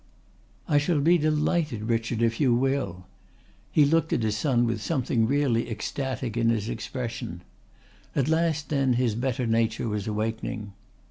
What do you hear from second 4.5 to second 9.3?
with something really ecstatic in his expression. At last then his